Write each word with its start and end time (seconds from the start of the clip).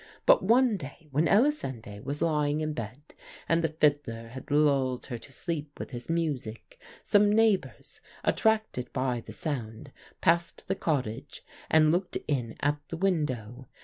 But 0.25 0.41
one 0.43 0.77
day 0.77 1.07
when 1.11 1.27
Elisinde 1.27 2.01
was 2.03 2.23
lying 2.23 2.61
in 2.61 2.73
bed 2.73 3.13
and 3.47 3.61
the 3.63 3.67
fiddler 3.67 4.29
had 4.29 4.49
lulled 4.49 5.05
her 5.05 5.19
to 5.19 5.31
sleep 5.31 5.77
with 5.79 5.91
his 5.91 6.09
music, 6.09 6.79
some 7.03 7.31
neighbours, 7.31 8.01
attracted 8.23 8.91
by 8.93 9.19
the 9.23 9.31
sound, 9.31 9.91
passed 10.19 10.67
the 10.67 10.73
cottage 10.73 11.43
and 11.69 11.91
looked 11.91 12.17
in 12.27 12.55
at 12.61 12.79
the 12.89 12.97
window. 12.97 13.67